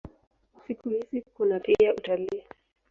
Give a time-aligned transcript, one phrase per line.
[0.67, 2.43] Siku hizi kuna pia utalii.